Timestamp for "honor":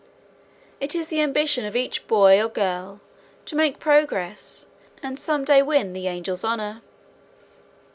6.43-6.81